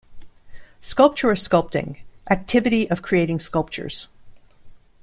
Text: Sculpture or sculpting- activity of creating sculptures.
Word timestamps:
Sculpture 0.79 1.29
or 1.29 1.35
sculpting- 1.35 1.99
activity 2.31 2.89
of 2.89 3.03
creating 3.03 3.37
sculptures. 3.39 4.07